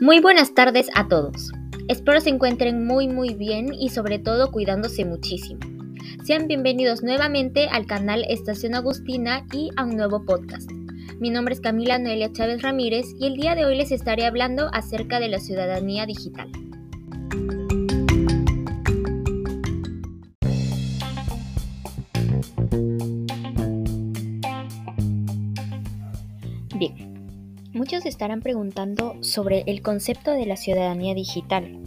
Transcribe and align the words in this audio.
Muy 0.00 0.20
buenas 0.20 0.54
tardes 0.54 0.90
a 0.94 1.08
todos. 1.08 1.50
Espero 1.88 2.20
se 2.20 2.30
encuentren 2.30 2.86
muy 2.86 3.08
muy 3.08 3.34
bien 3.34 3.74
y 3.74 3.88
sobre 3.88 4.20
todo 4.20 4.52
cuidándose 4.52 5.04
muchísimo. 5.04 5.58
Sean 6.22 6.46
bienvenidos 6.46 7.02
nuevamente 7.02 7.66
al 7.66 7.86
canal 7.86 8.24
Estación 8.28 8.76
Agustina 8.76 9.44
y 9.52 9.70
a 9.76 9.82
un 9.82 9.96
nuevo 9.96 10.24
podcast. 10.24 10.70
Mi 11.18 11.30
nombre 11.30 11.54
es 11.54 11.60
Camila 11.60 11.98
Noelia 11.98 12.32
Chávez 12.32 12.62
Ramírez 12.62 13.06
y 13.18 13.26
el 13.26 13.34
día 13.34 13.56
de 13.56 13.64
hoy 13.64 13.76
les 13.76 13.90
estaré 13.90 14.24
hablando 14.24 14.70
acerca 14.72 15.18
de 15.18 15.30
la 15.30 15.40
ciudadanía 15.40 16.06
digital. 16.06 16.48
Muchos 27.78 28.06
estarán 28.06 28.40
preguntando 28.40 29.14
sobre 29.20 29.62
el 29.68 29.82
concepto 29.82 30.32
de 30.32 30.46
la 30.46 30.56
ciudadanía 30.56 31.14
digital. 31.14 31.78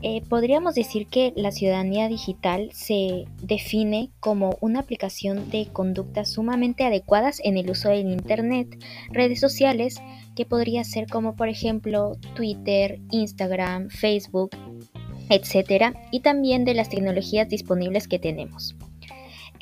Eh, 0.00 0.22
podríamos 0.28 0.76
decir 0.76 1.08
que 1.08 1.32
la 1.34 1.50
ciudadanía 1.50 2.06
digital 2.06 2.70
se 2.72 3.24
define 3.42 4.12
como 4.20 4.58
una 4.60 4.78
aplicación 4.78 5.50
de 5.50 5.66
conductas 5.72 6.30
sumamente 6.30 6.84
adecuadas 6.84 7.40
en 7.42 7.56
el 7.56 7.68
uso 7.68 7.88
del 7.88 8.12
Internet, 8.12 8.78
redes 9.10 9.40
sociales, 9.40 10.00
que 10.36 10.46
podría 10.46 10.84
ser 10.84 11.08
como 11.08 11.34
por 11.34 11.48
ejemplo 11.48 12.12
Twitter, 12.36 13.00
Instagram, 13.10 13.88
Facebook, 13.88 14.50
etc. 15.30 15.96
Y 16.12 16.20
también 16.20 16.64
de 16.64 16.74
las 16.74 16.90
tecnologías 16.90 17.48
disponibles 17.48 18.06
que 18.06 18.20
tenemos 18.20 18.76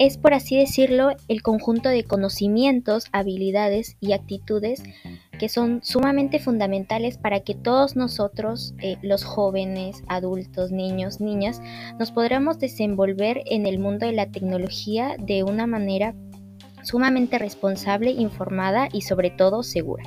es, 0.00 0.16
por 0.16 0.32
así 0.32 0.56
decirlo, 0.56 1.10
el 1.28 1.42
conjunto 1.42 1.90
de 1.90 2.04
conocimientos, 2.04 3.04
habilidades 3.12 3.98
y 4.00 4.12
actitudes 4.12 4.82
que 5.40 5.48
son 5.48 5.80
sumamente 5.82 6.38
fundamentales 6.38 7.16
para 7.16 7.40
que 7.40 7.54
todos 7.54 7.96
nosotros, 7.96 8.74
eh, 8.82 8.98
los 9.00 9.24
jóvenes, 9.24 10.02
adultos, 10.06 10.70
niños, 10.70 11.18
niñas, 11.18 11.62
nos 11.98 12.12
podamos 12.12 12.58
desenvolver 12.58 13.40
en 13.46 13.64
el 13.64 13.78
mundo 13.78 14.04
de 14.04 14.12
la 14.12 14.26
tecnología 14.26 15.16
de 15.18 15.42
una 15.42 15.66
manera 15.66 16.14
sumamente 16.82 17.38
responsable, 17.38 18.10
informada 18.10 18.90
y 18.92 19.00
sobre 19.00 19.30
todo 19.30 19.62
segura. 19.62 20.04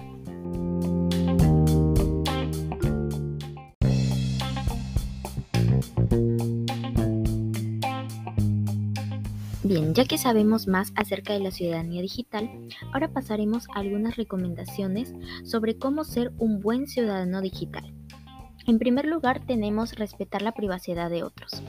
Bien, 9.74 9.96
ya 9.96 10.06
que 10.06 10.20
sabemos 10.20 10.68
más 10.68 10.94
acerca 10.96 11.34
de 11.34 11.40
la 11.40 11.50
ciudadanía 11.50 12.04
digital, 12.04 12.48
ahora 12.92 13.08
pasaremos 13.08 13.68
a 13.74 13.80
algunas 13.80 14.18
recomendaciones 14.18 15.16
sobre 15.44 15.80
cómo 15.80 16.04
ser 16.04 16.32
un 16.38 16.60
buen 16.60 16.86
ciudadano 16.86 17.42
digital. 17.42 17.92
En 18.68 18.78
primer 18.78 19.08
lugar, 19.08 19.44
tenemos 19.48 19.96
respetar 19.96 20.44
la 20.44 20.52
privacidad 20.52 21.10
de 21.10 21.24
otros. 21.24 21.64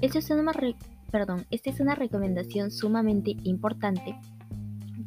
Esta 0.00 0.20
es 0.20 0.30
una, 0.30 0.52
perdón, 1.10 1.46
esta 1.50 1.70
es 1.70 1.80
una 1.80 1.96
recomendación 1.96 2.70
sumamente 2.70 3.34
importante, 3.42 4.16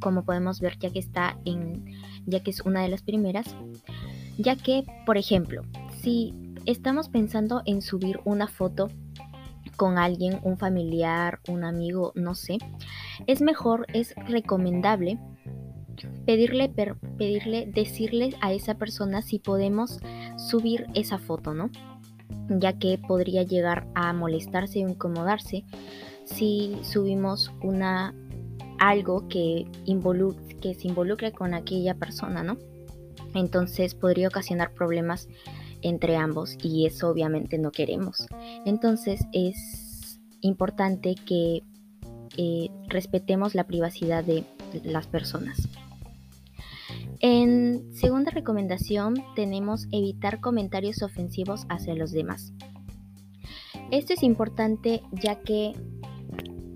como 0.02 0.26
podemos 0.26 0.60
ver 0.60 0.78
ya 0.78 0.90
que 0.90 1.00
está 1.00 1.38
en, 1.46 1.86
ya 2.26 2.44
que 2.44 2.52
es 2.52 2.60
una 2.64 2.82
de 2.82 2.90
las 2.90 3.02
primeras, 3.02 3.56
ya 4.38 4.58
que, 4.58 4.84
por 5.06 5.18
ejemplo, 5.18 5.62
si 6.02 6.34
estamos 6.66 7.08
pensando 7.08 7.62
en 7.66 7.82
subir 7.82 8.20
una 8.26 8.48
foto 8.48 8.90
con 9.82 9.98
alguien, 9.98 10.40
un 10.44 10.60
familiar, 10.60 11.40
un 11.48 11.64
amigo, 11.64 12.12
no 12.14 12.36
sé, 12.36 12.60
es 13.26 13.42
mejor, 13.42 13.88
es 13.96 14.14
recomendable 14.28 15.18
pedirle, 16.28 16.70
pedirle, 17.18 17.66
decirle 17.66 18.36
a 18.42 18.54
esa 18.54 18.76
persona 18.76 19.24
si 19.24 19.40
podemos 19.40 20.00
subir 20.38 20.86
esa 20.94 21.18
foto, 21.18 21.56
¿no? 21.56 21.72
Ya 22.48 22.78
que 22.78 23.00
podría 23.00 23.42
llegar 23.42 23.88
a 23.96 24.14
molestarse 24.14 24.86
o 24.86 24.88
incomodarse 24.88 25.66
si 26.26 26.78
subimos 26.84 27.52
una 27.64 28.14
algo 28.78 29.28
que, 29.30 29.66
que 30.62 30.76
se 30.76 30.88
involucre 30.90 31.32
con 31.32 31.56
aquella 31.56 31.96
persona, 31.96 32.44
¿no? 32.44 32.60
Entonces 33.34 33.96
podría 33.96 34.28
ocasionar 34.28 34.76
problemas 34.76 35.28
entre 35.82 36.16
ambos 36.16 36.58
y 36.62 36.86
eso 36.86 37.10
obviamente 37.10 37.58
no 37.58 37.72
queremos. 37.72 38.28
Entonces 38.66 39.26
es 39.34 40.20
importante 40.42 41.16
que 41.16 41.64
eh, 42.38 42.70
respetemos 42.88 43.56
la 43.56 43.66
privacidad 43.66 44.24
de 44.24 44.46
las 44.84 45.08
personas. 45.08 45.68
En 47.20 47.94
segunda 47.94 48.32
recomendación 48.32 49.14
tenemos 49.36 49.88
evitar 49.92 50.40
comentarios 50.40 51.04
ofensivos 51.04 51.66
hacia 51.70 51.94
los 51.94 52.12
demás. 52.12 52.54
Esto 53.92 54.14
es 54.14 54.24
importante 54.24 55.04
ya 55.12 55.36
que 55.42 55.74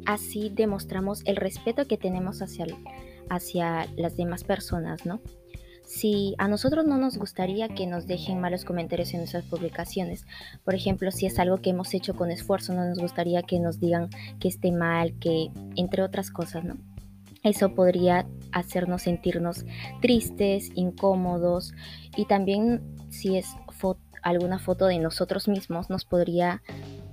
así 0.06 0.52
demostramos 0.54 1.22
el 1.26 1.36
respeto 1.36 1.88
que 1.88 1.98
tenemos 1.98 2.42
hacia, 2.42 2.68
hacia 3.30 3.88
las 3.96 4.18
demás 4.18 4.44
personas, 4.44 5.06
¿no? 5.06 5.20
Si 5.86 6.36
a 6.38 6.48
nosotros 6.48 6.86
no 6.86 6.98
nos 6.98 7.18
gustaría 7.18 7.70
que 7.70 7.88
nos 7.88 8.08
dejen 8.08 8.42
malos 8.42 8.66
comentarios 8.66 9.14
en 9.14 9.20
nuestras 9.20 9.46
publicaciones, 9.46 10.26
por 10.64 10.76
ejemplo, 10.76 11.12
si 11.12 11.26
es 11.26 11.40
algo 11.40 11.58
que 11.58 11.70
hemos 11.70 11.94
hecho 11.94 12.16
con 12.16 12.32
esfuerzo, 12.32 12.74
no 12.74 12.86
nos 12.86 13.00
gustaría 13.00 13.44
que 13.44 13.60
nos 13.60 13.80
digan 13.80 14.10
que 14.40 14.48
esté 14.48 14.72
mal, 14.72 15.14
que 15.20 15.52
entre 15.76 16.04
otras 16.04 16.32
cosas, 16.32 16.64
¿no? 16.64 16.76
Eso 17.44 17.76
podría 17.76 18.26
hacernos 18.52 19.04
sentirnos 19.04 19.66
tristes, 20.02 20.72
incómodos 20.74 21.74
y 22.18 22.26
también 22.26 22.82
si 23.10 23.38
es 23.38 23.48
alguna 24.24 24.58
foto 24.58 24.88
de 24.88 24.98
nosotros 24.98 25.48
mismos, 25.48 25.92
nos 25.92 26.04
podría, 26.04 26.64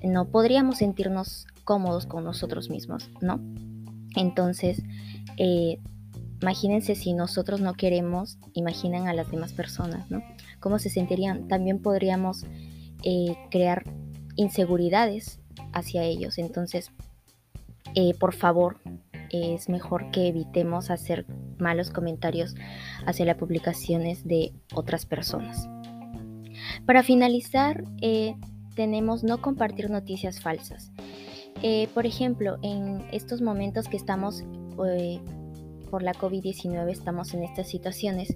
no 0.03 0.29
podríamos 0.29 0.79
sentirnos 0.79 1.47
cómodos 1.65 2.07
con 2.07 2.25
nosotros 2.25 2.71
mismos, 2.71 3.11
¿no? 3.21 3.39
Entonces, 4.17 4.83
eh, 5.37 5.79
Imagínense 6.43 6.97
si 6.97 7.13
nosotros 7.13 7.61
no 7.61 7.75
queremos, 7.75 8.37
imaginen 8.53 9.07
a 9.07 9.15
las 9.15 9.31
demás 9.31 9.53
personas, 9.53 10.11
¿no? 10.11 10.23
¿Cómo 10.59 10.81
se 10.81 10.91
sentirían? 10.91 11.47
También 11.47 11.81
podríamos 11.81 12.45
eh, 13.05 13.37
crear 13.51 13.85
inseguridades 14.35 15.41
hacia 15.73 16.03
ellos. 16.03 16.39
Entonces, 16.39 16.91
eh, 17.95 18.15
por 18.19 18.35
favor, 18.35 18.79
es 19.31 19.69
mejor 19.69 20.11
que 20.11 20.27
evitemos 20.27 20.91
hacer 20.91 21.27
malos 21.59 21.91
comentarios 21.91 22.57
hacia 23.07 23.25
las 23.25 23.37
publicaciones 23.37 24.27
de 24.27 24.53
otras 24.75 25.07
personas. 25.07 25.69
Para 26.85 27.05
finalizar, 27.05 27.85
eh, 28.01 28.35
tenemos 28.75 29.23
no 29.23 29.41
compartir 29.41 29.91
noticias 29.91 30.41
falsas. 30.41 30.91
por 31.95 32.07
ejemplo, 32.07 32.59
en 32.63 33.05
estos 33.13 33.41
momentos 33.41 33.87
que 33.87 33.97
estamos 33.97 34.43
por 35.93 36.03
la 36.03 36.15
COVID-19 36.15 36.91
estamos 36.91 37.35
en 37.35 37.45
estas 37.45 37.69
situaciones, 37.69 38.35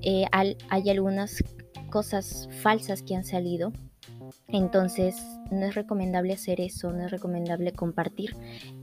eh, 0.00 0.24
hay 0.32 0.90
algunas 0.90 1.44
cosas 1.90 2.48
falsas 2.62 3.02
que 3.02 3.14
han 3.14 3.24
salido. 3.24 3.70
Entonces 4.48 5.14
no 5.50 5.66
es 5.66 5.74
recomendable 5.74 6.32
hacer 6.32 6.58
eso, 6.58 6.90
no 6.92 7.04
es 7.04 7.10
recomendable 7.10 7.72
compartir 7.72 8.34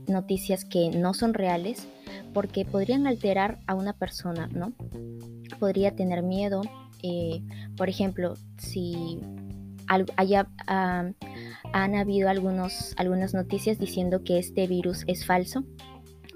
noticias 0.06 0.64
que 0.64 0.90
no 0.90 1.12
son 1.12 1.34
reales 1.34 1.88
porque 2.32 2.64
podrían 2.64 3.08
alterar 3.08 3.58
a 3.66 3.74
una 3.74 3.94
persona, 3.94 4.46
¿no? 4.46 4.74
Podría 5.58 5.96
tener 5.96 6.22
miedo, 6.22 6.62
eh, 7.02 7.42
por 7.76 7.88
ejemplo, 7.88 8.34
si 8.58 9.18
haya, 9.88 10.48
ah, 10.68 11.10
han 11.72 11.94
habido 11.96 12.28
algunos, 12.28 12.94
algunas 12.96 13.34
noticias 13.34 13.80
diciendo 13.80 14.22
que 14.22 14.38
este 14.38 14.68
virus 14.68 15.02
es 15.08 15.26
falso, 15.26 15.64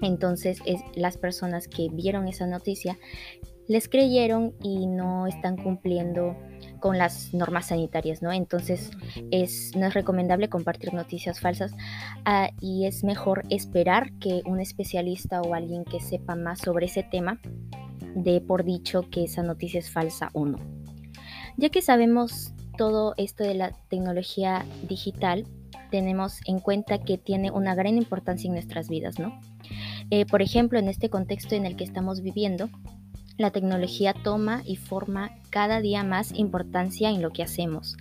entonces 0.01 0.59
es, 0.65 0.81
las 0.95 1.17
personas 1.17 1.67
que 1.67 1.89
vieron 1.91 2.27
esa 2.27 2.47
noticia 2.47 2.97
les 3.67 3.87
creyeron 3.87 4.55
y 4.63 4.87
no 4.87 5.27
están 5.27 5.55
cumpliendo 5.55 6.35
con 6.79 6.97
las 6.97 7.33
normas 7.35 7.67
sanitarias, 7.67 8.21
¿no? 8.21 8.31
Entonces 8.31 8.89
es, 9.29 9.75
no 9.75 9.85
es 9.85 9.93
recomendable 9.93 10.49
compartir 10.49 10.93
noticias 10.93 11.39
falsas 11.39 11.73
ah, 12.25 12.49
y 12.59 12.87
es 12.87 13.03
mejor 13.03 13.43
esperar 13.49 14.11
que 14.19 14.41
un 14.45 14.59
especialista 14.59 15.41
o 15.41 15.53
alguien 15.53 15.85
que 15.85 15.99
sepa 15.99 16.35
más 16.35 16.59
sobre 16.59 16.87
ese 16.87 17.03
tema 17.03 17.39
dé 18.15 18.41
por 18.41 18.63
dicho 18.63 19.07
que 19.11 19.25
esa 19.25 19.43
noticia 19.43 19.79
es 19.79 19.91
falsa 19.91 20.29
o 20.33 20.45
no. 20.45 20.57
Ya 21.57 21.69
que 21.69 21.81
sabemos 21.81 22.53
todo 22.77 23.13
esto 23.17 23.43
de 23.43 23.53
la 23.53 23.71
tecnología 23.89 24.65
digital, 24.87 25.45
tenemos 25.91 26.39
en 26.45 26.59
cuenta 26.59 26.99
que 26.99 27.17
tiene 27.17 27.51
una 27.51 27.75
gran 27.75 27.97
importancia 27.97 28.47
en 28.47 28.53
nuestras 28.53 28.89
vidas, 28.89 29.19
¿no? 29.19 29.39
Eh, 30.11 30.25
por 30.25 30.41
ejemplo, 30.41 30.79
en 30.79 30.87
este 30.87 31.09
contexto 31.09 31.55
en 31.55 31.65
el 31.65 31.75
que 31.75 31.83
estamos 31.83 32.21
viviendo, 32.21 32.69
la 33.37 33.51
tecnología 33.51 34.13
toma 34.13 34.63
y 34.65 34.75
forma 34.75 35.31
cada 35.49 35.79
día 35.79 36.03
más 36.03 36.33
importancia 36.33 37.09
en 37.09 37.21
lo 37.21 37.31
que 37.31 37.43
hacemos. 37.43 37.95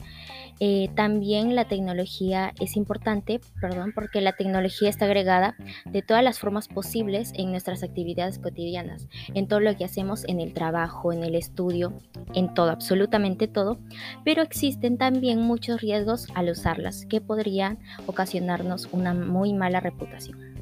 Eh, 0.61 0.91
también 0.97 1.55
la 1.55 1.67
tecnología 1.67 2.53
es 2.59 2.77
importante, 2.77 3.41
perdón, 3.61 3.93
porque 3.95 4.21
la 4.21 4.33
tecnología 4.33 4.91
está 4.91 5.05
agregada 5.05 5.55
de 5.85 6.03
todas 6.03 6.25
las 6.25 6.41
formas 6.41 6.67
posibles 6.67 7.33
en 7.37 7.53
nuestras 7.53 7.85
actividades 7.85 8.41
cotidianas, 8.41 9.07
en 9.35 9.47
todo 9.47 9.61
lo 9.61 9.77
que 9.77 9.85
hacemos 9.85 10.25
en 10.27 10.41
el 10.41 10.53
trabajo, 10.53 11.13
en 11.13 11.23
el 11.23 11.37
estudio, 11.37 11.93
en 12.35 12.53
todo, 12.55 12.71
absolutamente 12.71 13.47
todo, 13.47 13.79
pero 14.25 14.43
existen 14.43 14.99
también 14.99 15.41
muchos 15.41 15.81
riesgos 15.81 16.27
al 16.35 16.51
usarlas 16.51 17.07
que 17.07 17.21
podrían 17.21 17.79
ocasionarnos 18.07 18.89
una 18.91 19.15
muy 19.15 19.55
mala 19.55 19.79
reputación. 19.79 20.58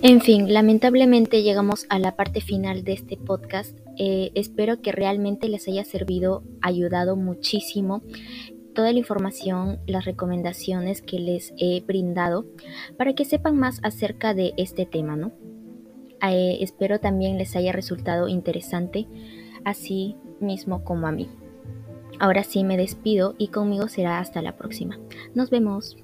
En 0.00 0.20
fin, 0.20 0.52
lamentablemente 0.52 1.42
llegamos 1.42 1.86
a 1.88 1.98
la 1.98 2.14
parte 2.14 2.40
final 2.40 2.84
de 2.84 2.92
este 2.92 3.16
podcast. 3.16 3.76
Eh, 3.96 4.30
espero 4.34 4.80
que 4.80 4.92
realmente 4.92 5.48
les 5.48 5.66
haya 5.66 5.84
servido, 5.84 6.44
ayudado 6.62 7.16
muchísimo 7.16 8.02
toda 8.74 8.92
la 8.92 8.98
información, 8.98 9.80
las 9.88 10.04
recomendaciones 10.04 11.02
que 11.02 11.18
les 11.18 11.52
he 11.58 11.80
brindado 11.80 12.46
para 12.96 13.12
que 13.14 13.24
sepan 13.24 13.56
más 13.56 13.80
acerca 13.82 14.34
de 14.34 14.54
este 14.56 14.86
tema, 14.86 15.16
¿no? 15.16 15.32
Eh, 16.22 16.58
espero 16.60 17.00
también 17.00 17.38
les 17.38 17.56
haya 17.56 17.72
resultado 17.72 18.28
interesante, 18.28 19.08
así 19.64 20.14
mismo 20.38 20.84
como 20.84 21.08
a 21.08 21.12
mí. 21.12 21.28
Ahora 22.20 22.44
sí 22.44 22.62
me 22.62 22.76
despido 22.76 23.34
y 23.36 23.48
conmigo 23.48 23.88
será 23.88 24.20
hasta 24.20 24.42
la 24.42 24.56
próxima. 24.56 24.96
Nos 25.34 25.50
vemos. 25.50 25.96